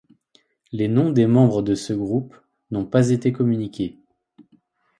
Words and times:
Les 0.71 0.87
noms 0.87 1.11
des 1.11 1.27
membres 1.27 1.61
de 1.61 1.75
ce 1.75 1.93
groupe 1.93 2.35
n'ont 2.71 2.87
pas 2.87 3.11
été 3.11 3.31
communiqués. 3.31 3.99